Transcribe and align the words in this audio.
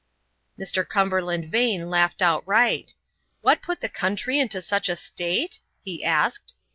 Mr. 0.57 0.83
Cumberland 0.83 1.45
Vane 1.49 1.87
laughed 1.87 2.23
outright. 2.23 2.95
"What 3.41 3.61
put 3.61 3.81
the 3.81 3.87
country 3.87 4.39
into 4.39 4.59
such 4.59 4.89
a 4.89 4.95
state?" 4.95 5.59
he 5.83 6.03
asked. 6.03 6.55